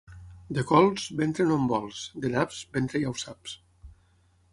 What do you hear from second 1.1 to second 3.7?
ventre no en vols; de naps, ventre ja ho saps.